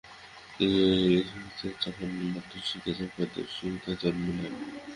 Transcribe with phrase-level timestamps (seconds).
[0.55, 4.51] তিনি ঐ লিপিসঙ্কেত তখন মাত্র শিখিয়াছেন, পারদর্শিতা জন্মে নাই।